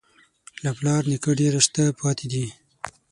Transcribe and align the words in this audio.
له 0.63 0.71
پلار 0.77 1.01
نیکه 1.11 1.31
ډېر 1.39 1.53
شته 1.65 1.83
پاتې 1.99 2.25
دي. 2.31 2.45